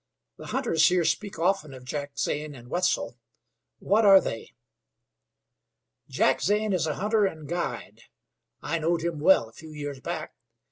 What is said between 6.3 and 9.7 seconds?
Zane is a hunter an' guide. I knowed him well a few